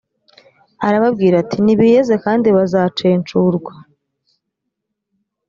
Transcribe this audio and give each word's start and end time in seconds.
arababwira 0.87 1.35
ati 1.43 1.57
nibiyeze 1.65 2.15
kandi 2.25 2.47
bazacenshurwa 2.57 3.73